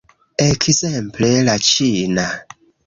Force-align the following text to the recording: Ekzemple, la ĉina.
Ekzemple, 0.45 1.31
la 1.51 1.59
ĉina. 1.71 2.29